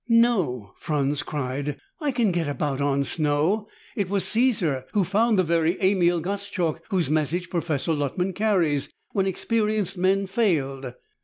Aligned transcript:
"No!" 0.09 0.73
Franz 0.79 1.21
cried. 1.21 1.77
"I 1.99 2.09
can 2.11 2.31
get 2.31 2.47
about 2.47 2.81
on 2.81 3.03
snow! 3.03 3.67
It 3.95 4.09
was 4.09 4.25
Caesar 4.29 4.85
who 4.93 5.03
found 5.03 5.37
the 5.37 5.43
very 5.43 5.79
Emil 5.79 6.21
Gottschalk 6.21 6.81
whose 6.89 7.11
message 7.11 7.51
Professor 7.51 7.93
Luttman 7.93 8.33
carries, 8.33 8.89
when 9.11 9.27
experienced 9.27 9.99
men 9.99 10.25
failed!" 10.25 10.95